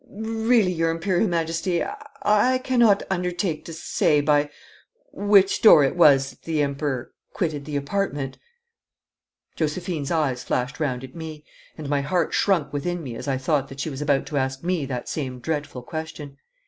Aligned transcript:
'Really, 0.09 0.71
your 0.73 0.89
Imperial 0.89 1.27
Majesty, 1.29 1.83
I 2.23 2.57
cannot 2.63 3.03
undertake 3.11 3.63
to 3.65 3.71
say 3.73 4.19
by 4.19 4.49
which 5.11 5.61
door 5.61 5.83
it 5.83 5.95
was 5.95 6.31
that 6.31 6.41
the 6.41 6.63
Emperor 6.63 7.11
quitted 7.33 7.65
the 7.65 7.75
apartment.' 7.75 8.39
Josephine's 9.55 10.09
eyes 10.09 10.43
flashed 10.43 10.79
round 10.79 11.03
at 11.03 11.13
me, 11.13 11.45
and 11.77 11.87
my 11.87 12.01
heart 12.01 12.33
shrunk 12.33 12.73
within 12.73 13.03
me 13.03 13.15
as 13.15 13.27
I 13.27 13.37
thought 13.37 13.67
that 13.67 13.79
she 13.79 13.91
was 13.91 14.01
about 14.01 14.25
to 14.25 14.37
ask 14.39 14.63
me 14.63 14.87
that 14.87 15.07
same 15.07 15.39
dreadful 15.39 15.83
question. 15.83 16.37